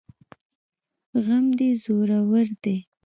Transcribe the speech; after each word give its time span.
غم 1.25 1.45
دي 1.57 1.69
زورور 1.83 2.47
دی 2.63 2.75